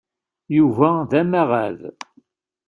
Yuba 0.57 0.89
d 1.09 1.11
amaɣad. 1.21 1.79